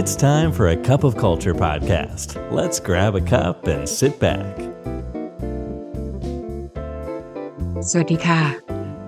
[0.00, 2.28] It's time for a cup of culture podcast.
[2.58, 4.54] Let's grab a cup and sit back.
[7.90, 8.42] สวัสดีค่ะ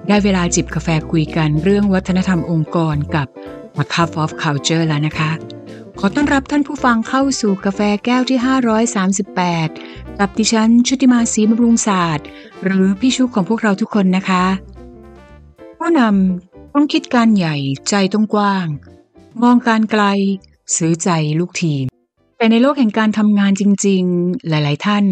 [0.08, 3.28] ได้เวลาจิบกาแฟคุยกันเรื่องวัฒนธรรมองค์กรกับ
[3.82, 5.30] A Cup of Culture แล้วนะคะ
[5.98, 8.38] ขอต้อนรับท่านผู้ฟังเข้าสู่กาแฟแก้วที่
[9.48, 12.26] 538 กับดิฉันชุติมาศรีบำรุงศาสตร์
[12.64, 14.44] หรือพี่ชุกของพวกเราทุกคนนะคะ
[15.78, 17.56] ผู้นำต้องคิดการใหญ่
[17.88, 18.66] ใจต้องกว้าง
[19.42, 20.04] มองการไกล
[20.76, 21.08] ซื้อใจ
[21.40, 21.84] ลูกทีม
[22.36, 25.04] แต่ในโลกแห่งการทำงานจริง ๆ หลาย ๆ ท่าน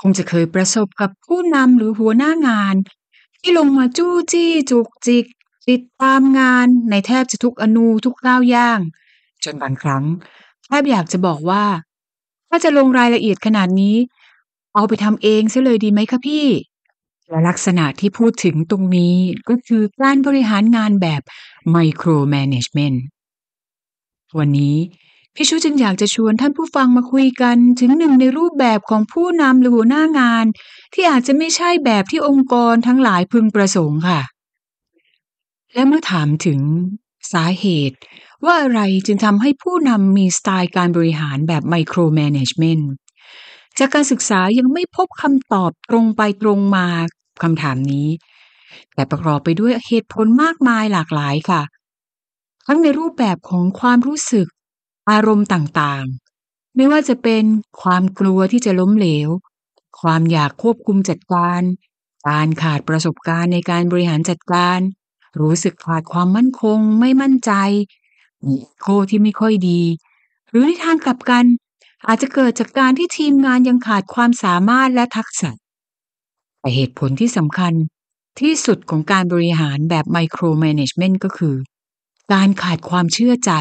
[0.00, 2.74] คงจะเคยประสบกับผู้นำหรือหัวหน้างาน
[3.40, 5.24] ที่ลงมาจู้จี้จุกจิก
[5.70, 8.80] ติดตามงานในแทบจะทุกอนูทุกก้าวย่าง
[9.44, 10.04] จนบางครั้ง
[10.64, 11.64] แทบอยากจะบอกว่า
[12.48, 13.96] ถ้าจะลงรายละเอียดขนาดนี้
[14.74, 16.46] เอาไปทำเองซะเลยดีไหมคะพี่
[17.30, 19.16] และลักษณะที่พูดถึงตรงนี้
[19.48, 21.22] ก็คือการบริหารงานแบบ
[21.74, 22.96] micro management
[24.38, 24.76] วันนี้
[25.34, 30.44] พี่ชูจึงอยากจะชวนท่านผู้ฟังมาคุยกันถึงหนึ่งในรูปแบบของผู้นำหรือหัวหน้างาน
[30.94, 34.20] ที่อาจจะไม่ใช่แบบที่องค์กรทั้งหลายพึงประสงค์ค่ะ
[35.74, 36.60] และเมื่อถามถึง
[37.32, 37.96] สาเหตุ
[38.44, 42.84] ว่าอะไรจึงทำให้ผู้นำมีสไตล์การบริหารแบบ micro management
[43.78, 46.86] จากการศึกษายังไม่พบคำตอบตรงไปตรงมา
[47.42, 48.08] คำถามนี้
[48.94, 51.62] แต่ประกอบไปด้วยเหตุผลมากมายหลากหลายค่ะ
[52.66, 54.46] ทั้งในรูปแบบของความรู้สึก
[55.10, 57.44] อารมณ์ต่างๆ ไม่ว่าจะเป็น
[57.82, 59.28] ความกลัวที่จะล้มเหลว
[60.00, 61.62] ความอยากควบคุมจัดการ
[62.28, 64.78] การขาดประสบการณ์ในการบริหารจัดการ
[65.40, 67.52] รู้สึกขาดความมั่นคง ไม่มั่นใจ
[68.46, 69.82] มีโคที่ไม่ค่อยดี
[70.48, 71.44] หรือในทางกลับกัน
[72.06, 75.50] อาจจะเกิดจากการที่ทีมงานยังขาดความสามารถและทักษะ
[76.60, 77.72] แต่เหตุผลที่สำคัญ
[78.40, 81.54] ที่สุดของการบริหารแบบไมโครแมネจเมนต์ก็คือ
[82.32, 83.52] การขาดความเชื่อใจ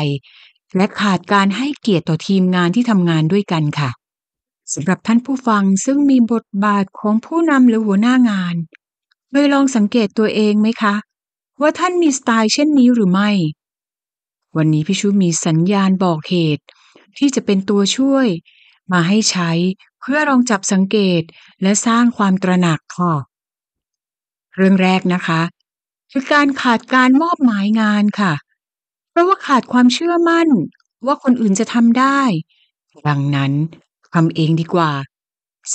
[0.76, 3.90] และขาดการให้เกียรติต่อทีมงานที่ทำงานด้วยกันค่ะ
[4.74, 8.56] สำหรับท่านผู้ฟังซึ่งมีบทบาทของผู้นำหรือหัวหน้างาน
[9.30, 10.96] เคยลองสังเกตตัวเองไหมคะ
[11.62, 13.30] ว่าท่านมีสไตล์เช่นนี้หรือไม่
[14.58, 16.66] วันนี้พี่ชูมีสัญญาณบอกเหตุ
[17.18, 18.28] ที่จะเป็นตัวช่วย
[18.92, 19.52] มาให้ใช้
[20.00, 21.22] เพื่อลองจับสังเกต
[21.62, 23.16] และสร้างความตระหนักค่ะ
[24.56, 25.42] เรื่องแรกนะคะ
[26.12, 28.34] คือการขาดการมอบหมายงานค่ะ
[29.16, 30.50] เพราะว่าขาดความเชื่อมั่น
[31.06, 32.22] ว่าคนอื่นจะทำได้
[33.08, 33.52] ดังนั้น
[34.14, 34.92] ทำเองดีกว่า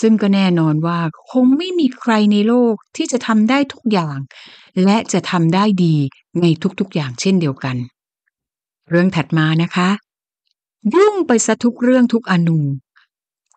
[0.00, 0.98] ซึ่งก็แน่นอนว่า
[1.30, 4.18] คงไม่มีใครในโลกที่จะทำได้ทุกอย่าง
[4.84, 5.96] และจะทำได้ดี
[6.40, 6.46] ใน
[6.80, 7.76] ทุกๆอย่างเช่นเดียวกัน
[8.90, 9.88] เรื่องถัดมานะคะ
[10.94, 12.60] ยุ่งไปซะทุกเรื่องทุกอนู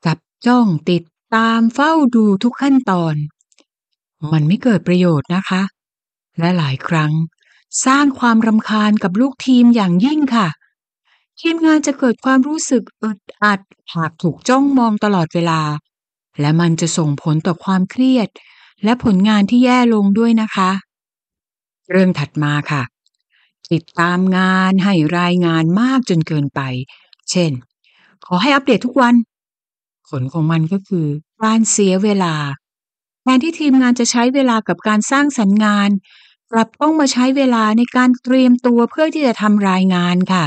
[0.05, 1.03] จับจ้องติด
[1.35, 3.15] ตามเฝ้าดูทุกขั้นตอน
[4.31, 5.61] มันไม่เกิดประโยชน์นะคะ
[6.39, 7.11] และหลายครั้ง
[7.85, 10.47] สร้างความรำคาญกับลูกทีมอย่างยิ่งค่ะ
[11.39, 13.59] ทีมงานจะเกิดความรู้สึกอึดอัด
[13.95, 15.61] หากถูกจ้องมองตลอดเวลา
[16.39, 18.29] และมันจะส่งผลต่อความเครียด
[18.83, 20.71] และผลงานที่แย่ลงด้วยนะคะ
[21.91, 22.83] เรื่องถัดมาค่ะ
[23.71, 26.61] ติดตามงานให้รายงานมากจนเกินไป
[27.31, 27.51] เช่น
[28.25, 29.15] ขอให้อัปเดตทุกวัน
[30.09, 31.07] ผลของมันก็คือ
[31.43, 32.35] การเสียเวลา
[33.21, 35.89] แทนที่ทีมงานจะใช้เวลากับการสร้างสรรค์งาน
[36.55, 40.45] กลับต้องมาใช้เวลาในการเตรียมตัวเพื่อที่จะทำรายงานค่ะ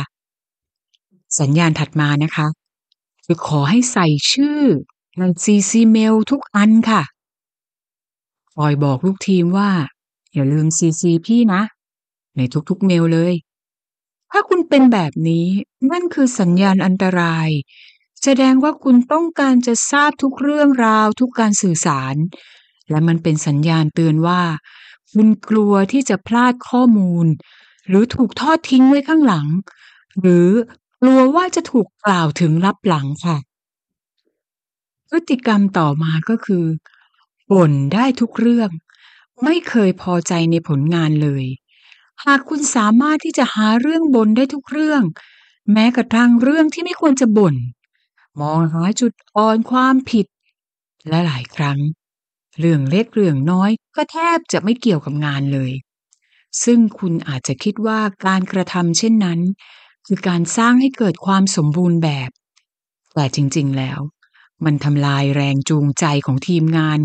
[1.41, 2.47] สัญญาณถัดมานะคะ
[3.25, 4.61] คือขอให้ใส่ชื่อ
[5.19, 7.03] ใน CC Mail ทุกอันค่ะ
[8.55, 9.71] คอยบอกลูกทีมว่า
[10.33, 11.63] อย่าลืม CC พี่นะ
[12.37, 13.35] ในทุกๆเมลเลย
[14.31, 15.47] ถ้าคุณเป็นแบบนี้
[15.91, 17.49] นั่นคือสัญญาณอันตราย
[18.23, 22.15] แสดงว่าคุณต้องการจะทราบทุกเรื่องราวทุกการสื่อสาร
[22.91, 24.41] และมันเป็นสัญญาณเตือนว่า
[25.17, 27.27] คุณกลัวที่จะพลาดข้อมูล
[27.89, 29.47] หรือถูกทอดทิ้งไว้ข้างหลัง
[30.21, 30.49] หรือ
[31.01, 33.37] กลัวว่าจะถูกกล่าวถึงลับหลังค่ะ
[35.11, 36.65] พฤติกรรมต่อมาก็คือ
[37.53, 38.71] บ่นได้ทุกเรื่อง
[39.45, 41.45] ไม่เคยพอใจในผลงานเลย
[42.25, 45.03] หากคุณสามารถที่จะหาเรื่องบ่นได้ทุกเรื่อง
[45.73, 47.55] แม้กระทั่งเรื่องที่ไม่ควรจะบ่น
[48.41, 50.27] มองหาจุดอ่อนความผิด
[51.09, 51.79] และหลายครั้ง
[52.59, 55.73] เรื่องเล็กเรื่องน้อยก็แทบจะไม่เกี่ยวกับงานเลย
[56.65, 59.41] ซึ่งคุณอาจจะคิดว่าการกระทำเช่นนั้น
[60.07, 62.31] คือการสร้างให้เกิดความสมบูรณ์แบบ
[63.15, 63.99] แต่จริง ๆ แล้ว
[64.65, 66.99] มันทำลายแรงจูงใจของทีมงาน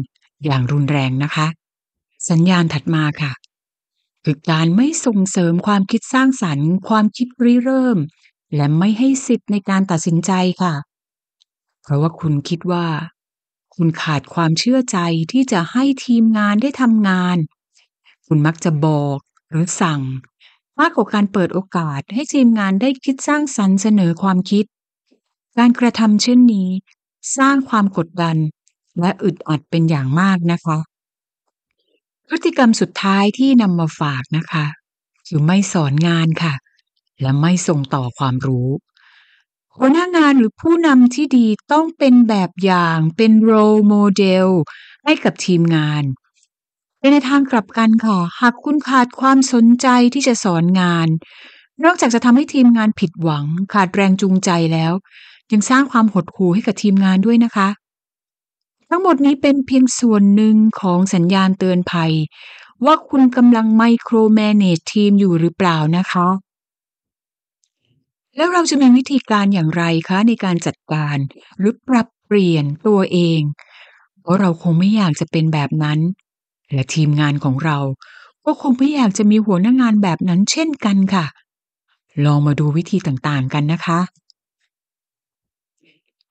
[0.45, 1.48] อย่างรุนแรงนะคะ
[2.30, 3.33] สัญญาณถัดมาค่ะ
[4.25, 7.98] คือการไม่ส่งเสริมความคิดสร้างสรรค์ ความคิดริเริ่ม
[8.56, 10.31] และไม่ให้สิทธิ์ในการตัดสินใจ
[10.62, 10.74] ค่ะ
[11.83, 12.86] เพราะว่าคุณคิดว่า
[13.75, 14.97] คุณขาดความเชื่อใจ
[15.31, 17.38] ที่จะให้ทีมงานได้ทำงาน
[18.27, 19.18] คุณมักจะบอก
[19.50, 20.01] หรือสั่ง
[20.79, 24.65] มากกว่าการเปิดโอกาสให้ทีมงานได้คิดสร้างสรรค์เสนอความคิด
[25.57, 26.69] การกระทำเช่นนี้
[27.38, 28.38] สร้างความกดดัน
[29.00, 30.77] และอึดอัดเป็นอย่างมากนะคะ
[32.27, 34.65] พฤติกรรมสุดท้ายที่นำมาฝากนะคะ
[35.27, 36.53] คือไม่สอนงานค่ะ
[37.21, 38.67] และไม่ส่งต่อความรู้
[39.77, 44.47] หัวหน้างานหรือผู้นำที่ดีต้องเป็นแบบอย่างเป็น role model
[45.06, 46.03] ให้กับทีมงาน
[47.13, 51.07] ในทางกลับกันค่ะ หากคุณขาดความสนใจที่จะสอนงาน
[51.83, 54.94] นอกจากจะทำให้ทีมงานผิดหวัง ขาดแรงจูงใจแล้ว
[55.51, 57.69] ยังสร้างความหดหู่ให้กับทีมงานด้วยนะคะ
[58.89, 62.13] ทั้งหมดนี้เป็นเพียงส่วนหนึ่งของสัญญาณเตือนภัย
[62.85, 66.27] ว่าคุณกำลังไมโครแมเนจทีมอยู่หรือเปล่านะคะ
[68.35, 71.17] แล้วเราจะมีวิธีการอย่างไรคะในการจัดการ
[71.57, 73.41] หรือปรับเปลี่ยนตัวเอง
[74.21, 75.99] เพราะเราคงไม่อยากจะเป็นแบบนั้น
[76.73, 77.77] และทีมงานของเรา
[78.45, 81.25] ก็คงไม่อยากจะมีหัวหน้างานแบบนั้นเช่นกันค่ะ
[82.25, 83.99] ลองมาดูวิธีต่างๆกันนะคะ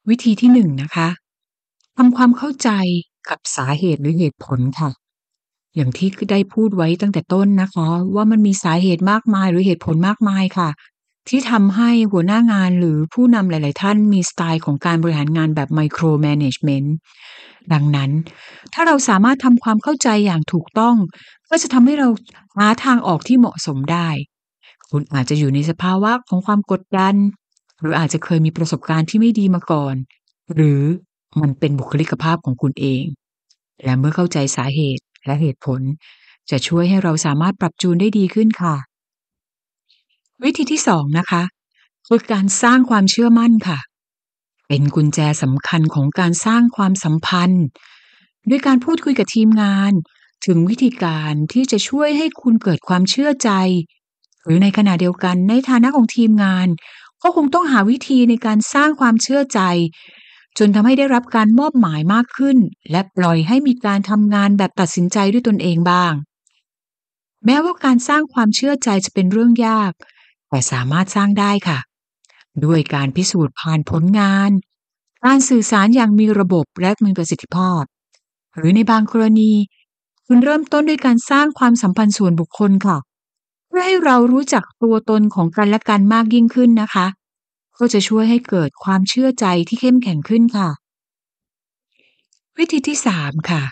[0.09, 1.09] วิธีที่หนึ่งนะคะ
[1.97, 2.71] ทำความเข้าใจ
[3.29, 4.91] กับสาเหตุหรือเหตุผลค่ะ
[5.77, 10.69] อย่างที่ได้พูดไว้ตั้งแต่ต้นนะคะ ว่ามันมีสาเหตุมากมายหรือเหตุผลมากมายค่ะ
[11.29, 16.95] ที่ทำให้หัวหน้างานหรือผู้นำหลาย ๆ ท่านมีสไตล์ของการบริหารงานแบบไมโครแมネจเมนต์
[17.73, 18.11] ดังนั้น
[18.75, 20.97] ถ้าเราสามารถทำความเข้าใจอย่างถูกต้อง
[21.51, 22.09] ก็จะทำให้เรา
[22.57, 24.09] หาทางออกที่เหมาะสมได้
[24.91, 27.15] คุณอาจจะอยู่ในสภาวะของความกดดัน
[27.81, 29.95] หรืออาจจะเคยมีประสบการณ์ที่ไม่ดีมาก่อน
[30.55, 30.81] หรือ
[31.41, 33.05] มันเป็นบุคลิกภาพของคุณเอง
[33.85, 35.81] และเมื่อเข้าใจสาเหตุและเหตุผล
[36.51, 38.77] จะช่วยให้เราสามารถปรับจูนได้ดีขึ้นค่ะ
[40.45, 41.43] วิธีที่สองนะคะ
[42.07, 43.79] คือการสร้างความเชื่อมั่นค่ะ
[44.69, 47.65] เป็นกุญแจสำคัญของการสร้างความสัมพันธ์
[48.49, 49.93] ด้วยการพูดคุยกับทีมงาน
[50.47, 53.51] ถึงวิธีการที่จะช่วยให้คุณเกิดความเชื่อใจ
[54.45, 56.69] หรือในขณะเดียวกันในฐานะของทีมงาน
[57.23, 59.61] ก็คงต้องหาวิธีในการสร้างความเชื่อใจ
[60.59, 62.59] จนทำให้ได้รับการมอบหมายมากขึ้น
[62.91, 66.13] และปล่อยให้มีการทำงานแบบตัดสินใจด้วยตนเองบ้าง
[67.47, 69.93] แม้ว่าการสร้างความเชื่อใจจะเป็นเรื่องยาก
[70.51, 71.79] แต่สามารถสร้างได้ค่ะ
[72.65, 74.51] ด้วยการพิสูจน์ผ่านผลงาน
[75.25, 77.83] การสื่อสารอย่างมีระบบและมีประสิทธิภาพ
[78.57, 79.53] หรือในบางกรณี
[80.27, 82.97] คุณเริ่มต้นด้วยการสร้างความสัมพันธ์ส่วนบุคคลค่ะ
[83.69, 87.07] เพื่อให้เรารู้จักตัวตนของกันและกันมากยิ่งขึ้นนะคะ
[87.79, 90.69] ก็จะช่วยให้เกิดความเชื่อใจที่เข้มแข็งขึ้นค่ะ
[92.59, 93.63] วิธีที่สามค่ะ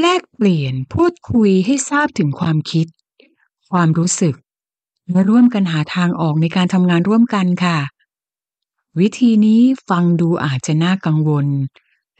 [0.00, 2.86] แลกเปลี่ยนพูดคุยให้ทราบถึงความคิด
[3.70, 4.34] ความรู้สึก
[5.12, 7.78] และร่วมกันหาทางออกในการทำงานร่วมกันค่ะ
[9.00, 11.46] วิธีนี้ฟังดูอาจจะน่ากังวล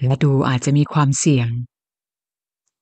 [0.05, 1.49] และดูอาจจะมีความเสี่ยง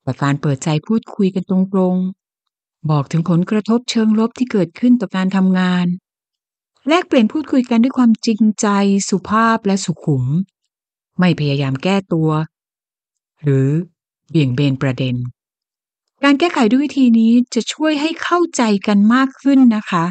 [0.01, 5.85] แต่การเปิดใจพูดคุยกันตรงๆ บอกถึงผลกระทบเชิงลบที่เกิดขึ้นต่อการทำงาน
[6.87, 8.67] แลกเปลี่ยนพูดคุยกันด้วยความจริงใจ
[9.09, 10.23] สุภาพและสุขุม
[11.19, 12.29] ไม่พยายามแก้ตัว
[13.43, 13.67] หรือ
[14.29, 15.15] เบี่ยงเบนประเด็น
[16.23, 20.05] การแก้ไขด้วยวิธีนี้จะช่วยให้เข้าใจกันมากขึ้นนะคะ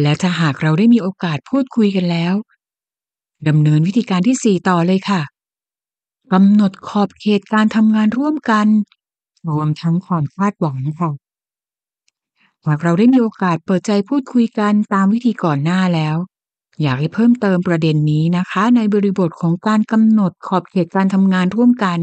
[0.00, 2.34] และถ้าหากเราได้มีโอกาสพูดคุยกันแล้ว
[3.48, 5.22] ดำเนินวิธีการที่สี่ต่อเลยค่ะ
[6.32, 8.66] กำหนดขอบเขตการทำงานร่วมกัน
[9.48, 11.10] รวมทั้งความคาดหวังค่ะ
[12.66, 16.16] หากเราได้มีโอกาสเปิดใจพูดคุยกันตามวิธีก่อนหน้าแล้ว
[16.82, 22.00] อยากให้เพิ่มเติมประเด็นนี้นะคะ ในบริบทของการกำหนดขอบเขตการทำงานร่วมกัน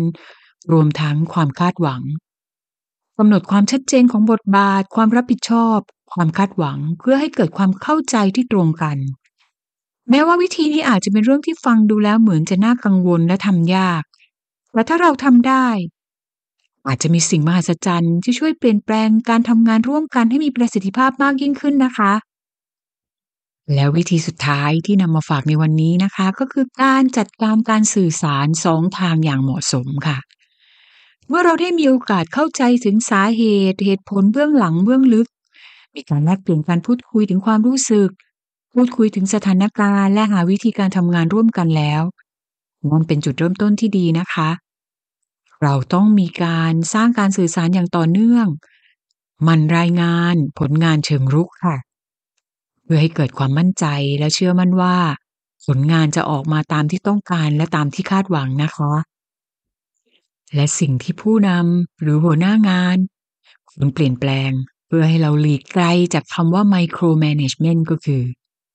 [0.72, 2.02] รวมทั้งความคาดหวัง
[3.18, 5.78] กำหนดความชัดเจนของบทบาท ความรับผิดชอบ
[6.14, 8.98] ความคาดหวัง เพื่อให้เกิดความเข้าใจที่ตรงกัน
[10.10, 14.04] แม้ว่าวิธีนี้อาจจะเป็นเรื่องที่ฟังดูแล้วเหมือนจะน่ากังวลและทำยาก
[14.74, 15.68] แต่ถ้าเราทำได้
[16.88, 22.14] อาจจะมีสิ่งมหัศจรรย์ที่ช่วยเปลี่ยนแปลงการทำงานร่วมกันให้มีประสิทธิภาพมากยิ่งขึ้นนะคะ
[23.74, 30.18] แล้ววิธีสุดท้ายที่นำมาฝากในวันนี้นะคะ ก็คือการจัดการการสื่อสารสองทางอย่างเหมาะสมค่ะ
[31.28, 35.28] เมื่อเราได้มีโอกาสเข้าใจถึงสาเหตุเหตุผลเบื้องหลังเบื้องลึก
[35.96, 38.10] มีการแลกเปลี่ยนการพูดคุยถึงความรู้สึก
[38.74, 42.02] พูดคุยถึงสถานการณ์และหาวิธีการทำงานร่วมกันแล้ว
[42.90, 44.50] นั่นเป็นจุดเริ่มต้นที่ดีนะคะ
[45.62, 48.48] เราต้องมีการสร้างการสื่อสารอย่างต่อเนื่อง
[49.48, 51.78] มันรายงานผลงานเชิงรุกค่ะ
[52.84, 53.86] เพื่อให้เกิดความมั่นใจ
[54.20, 54.96] และเชื่อมั่นว่า
[55.66, 58.94] ผลงานจะออกมาตามที่ต้องการและตามที่คาดหวังนะคะ
[60.56, 62.98] และสิ่งที่ผู้นำหรือหัวหน้างาน
[63.72, 64.52] ควรเปลี่ยนแปลง
[64.88, 68.22] เพื่อให้เราหลีกไกลจากคำว่า micromanagement ก็คือ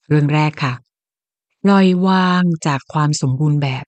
[0.09, 0.75] เรื่องแรกค่ะ
[1.65, 3.85] ปล่อยวางจากความสมบูรณ์แบบ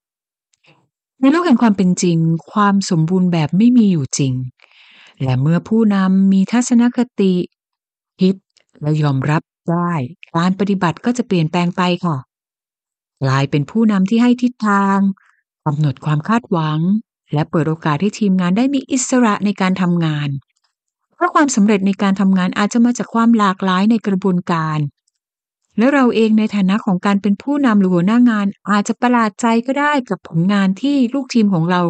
[1.19, 2.17] ในโลกแห่งความเป็นจริง
[2.51, 4.33] ความสมบูรณ์แบบไม่มีอยู่จริง
[5.21, 7.33] และเมื่อผู้นำมีทัศนคติ
[8.19, 8.35] คิด
[8.81, 9.91] และยอมรับได้
[10.35, 12.17] การปฏิบัติก็จะเปลี่ยนแปลงไปค่ะ
[13.23, 14.97] กลายเป็นผู้นำที่ให้ทิศทาง
[15.65, 16.79] กำหนดความคาดหวัง
[17.33, 20.29] และเปิดโอกาสให้ทีมงานได้มีอิสระในการทำงาน
[21.13, 24.79] เพราะความสำเร็จในการทำงานอาจจะมาจากความหลากหลายในกระบวนการ
[25.77, 31.81] และเราเองในฐานะของการเป็นผู้นำหรือหัวหน้างาน อาจจะประหลาดใจก็ได้กับผลงานที่ลูกทีมของเรา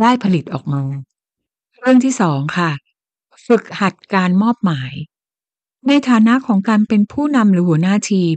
[0.00, 0.82] ได้ผลิตออกมา
[1.80, 2.70] เรื่องที่สองค่ะ
[3.46, 4.92] ฝึกหัดการมอบหมาย
[5.88, 8.36] ในฐานะของการเป็นผู้นำหรือหัวหน้าทีม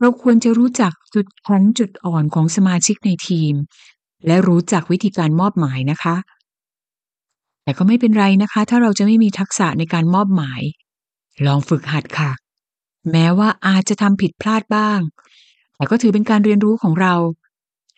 [0.00, 3.54] เราควรจะรู้จักจุดแข็งจุดอ่อนของสมาชิกในทีม
[4.26, 6.16] และรู้จักวิธีการมอบหมายนะคะ
[7.62, 10.62] แต่ก็ไม่เป็นไรนะคะ ถ้าเราจะไม่มีทักษะในการมอบหมาย
[11.46, 12.30] ลองฝึกหัดค่ะ
[13.10, 15.00] แม้ว่าอาจจะทำผิดพลาดบ้าง
[15.74, 17.14] แต่ก็ถือเป็นการเรียนรู้ของเรา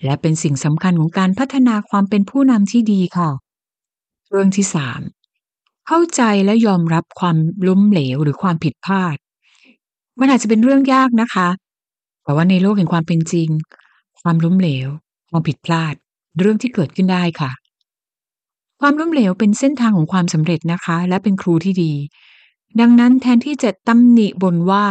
[0.05, 3.31] และเป็นสิ่งสำคัญของการพัฒนาความเป็นผู้นำที่ดีค่ะ
[4.31, 5.01] เรื่องที่สาม
[5.87, 7.37] เข้าใจและยอมรับความ
[7.69, 9.17] ล้มเหลวหรือความผิดพลาด
[10.21, 11.49] มันอาจจะเป็นเรื่องยากนะคะ
[12.23, 13.49] แต่ว่าในโลกแห่งความเป็นจริง
[14.23, 14.89] ความล้มเหลว
[15.31, 15.95] ความผิดพลาด
[16.39, 17.51] เรื่องที่เกิดขึ้นได้ค่ะ
[18.81, 21.93] ความล้มเหลวเป็นเส้นทางของความสำเร็จนะคะ และเป็นครูที่ดี
[22.81, 24.87] ดังนั้นแทนที่จะตำหนิบนว่า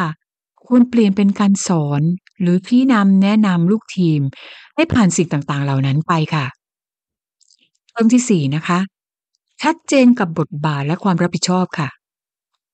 [0.65, 2.01] ควรเปลี่ยนเป็นการสอน
[2.41, 4.21] หรือพี่นำแนะนำลูกทีม
[4.75, 6.45] ให้ผ่านสิ่งต่างๆ เหล่านั้นไปค่ะ
[7.91, 8.79] เรื่องที่สี่นะคะ
[9.61, 11.89] ชัดเจนกับบทบาทและความรับผิดชอบค่ะ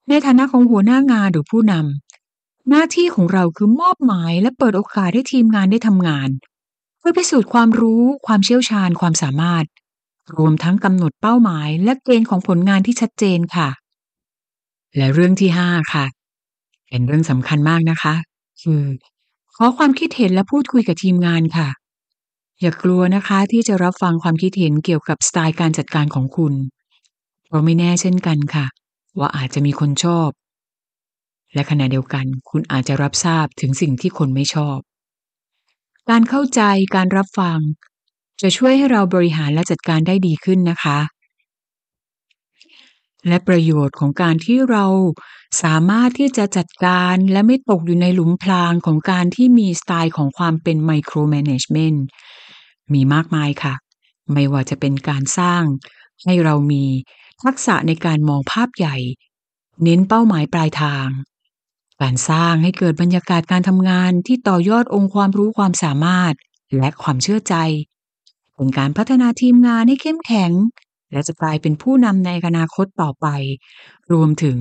[0.09, 6.29] ในฐานะของหัวหน้างานหรือผู้นำหน้าที่ของเราคือมอบหมายและเปิดโอกาสให้ทีมงานได้ทำงาน
[7.05, 9.65] พื่อพิสูจน์ความรู้ ความเชี่ยวชาญ ความสามารถ
[10.37, 13.69] รวมทั้งกำหนดเป้าหมาย และเกณฑ์ของผลงานที่ชัดเจนค่ะ
[14.97, 16.05] และเรื่องที่ห้าค่ะ
[16.89, 18.15] เป็นเรื่องสำคัญมากนะคะ
[18.61, 18.83] คือ
[19.55, 21.69] ขอความคิดเห็นและพูดคุยกับทีมงานค่ะ
[22.61, 26.53] อย่ากลัวนะคะที่จะรับฟังความคิดเห็นเกี่ยวกับสไตล์การจัดการของคุณ
[27.45, 28.65] เพราะไม่แน่เช่นกันค่ะ
[29.19, 30.29] ว่าอาจจะมีคนชอบ
[31.53, 34.77] และขณะเดียวกัน คุณอาจจะรับทราบถึงสิ่งที่คนไม่ชอบ
[36.09, 36.61] การเข้าใจ
[36.95, 37.59] การรับฟัง
[38.41, 40.99] จะช่วยให้เราบริหารและจัดการได้ดีขึ้นนะคะ
[43.27, 44.85] และประโยชน์ของการที่เรา
[45.63, 52.05] สามารถที่จะจัดการและไม่ตกอยู่ในหลุมพรางของการที่มีสไตล์ของความเป็นไมโครแมネจเมนต์
[52.93, 53.73] มีมากมายค่ะ
[54.33, 55.63] ไม่ว่าจะเป็นการสร้าง
[56.25, 56.83] ให้เรามี
[57.43, 58.95] ทักษะในการมองภาพใหญ่
[59.83, 61.07] เน้นเป้าหมายปลายทาง
[62.03, 66.33] การสร้างให้เกิดบรรยากาศการทำงานที่ต่อยอดองค์ความรู้ความสามารถ
[66.77, 67.55] และความเชื่อใจ
[68.55, 70.51] เป็นการพัฒนาทีมงานให้เข้มแข็ง
[71.11, 73.27] และจะกลายเป็นผู้นำในอนาคตต่อไป
[74.11, 74.57] รวมถึง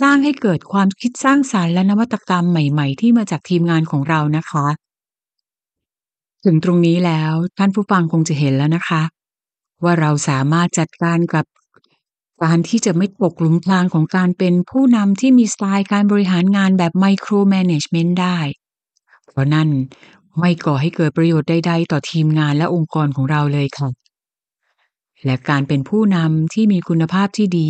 [0.00, 4.66] สร้างให้เกิดความคิดสร้างสารรค์และนวัตกรรมใหม่ ๆ ที่มาจากทีมงานของเรานะคะ
[6.44, 9.02] ถึงตรงนี้แล้วท่านผู้ฟังคงจะเห็นแล้วนะคะ
[9.84, 11.44] ว่าเราสามารถจัดการกับ
[12.42, 18.38] การที่จะไม่ตกหลุมพรางของการเป็นผู้นำที่มีสไตล์การบริหารงานแบบไมโครแมネจเมนต์ได้
[19.26, 19.68] เพราะนั่น
[20.38, 23.88] ไม่ก่อให้เกิดประโยชน์ใดๆ ต่อทีมงานและองค์กรของเราเลยค่ะ
[25.24, 27.68] และการเป็นผู้นำที่มีคุณภาพที่ดี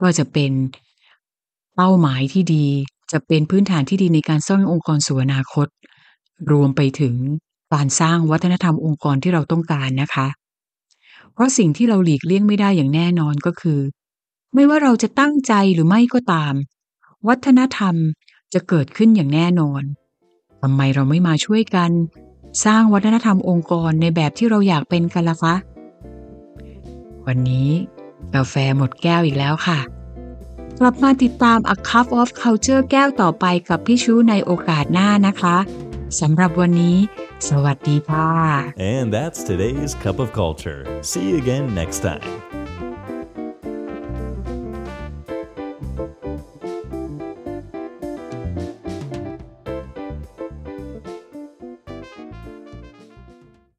[0.00, 0.52] ก็จะเป็น
[1.76, 2.66] เป้าหมายที่ดี
[3.12, 5.66] จะเป็นพื้นฐานที่ดีในการสร้างองค์กรสู่อนาคต
[6.52, 7.14] รวมไปถึง
[7.72, 10.26] การสร้างวัฒนธรรมองค์กรที่เราต้องการนะคะ
[11.32, 13.78] เพราะสิ่งที่เราหลีกเลี่ยงไม่ได้อย่างแน่นอนก็คือ
[14.54, 16.54] ไม่ว่าเราจะตั้งใจหรือไม่ก็ตาม
[17.28, 17.94] วัฒนธรรม
[18.54, 19.82] จะเกิดขึ้นอย่างแน่นอน
[20.62, 21.90] ทำไมเราไม่มาช่วยกัน
[22.64, 25.54] สร้างวัฒนธรรมองค์กรในแบบที่เราอยากเป็นกันล่ะคะ
[27.26, 27.70] วันนี้
[28.34, 29.78] กาแฟหมดแก้วอีกแล้วค่ะ
[30.78, 35.56] กลับมาติดตาม A Cup of Culture แก้วต่อไปกับพี่ชูในโอกาสหน้านะคะ
[36.20, 36.96] สำหรับวันนี้
[37.48, 38.30] สวัสดีค่ะ
[38.94, 40.80] And that's today's Cup of Culture.
[41.10, 42.49] See you again next time.